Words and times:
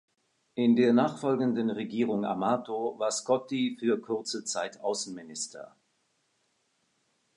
In 0.55 0.75
der 0.75 0.93
nachfolgenden 0.93 1.69
Regierung 1.69 2.25
Amato 2.25 2.97
war 2.97 3.11
Scotti 3.11 3.77
für 3.79 4.01
kurze 4.01 4.43
Zeit 4.43 4.79
Außenminister. 4.81 5.75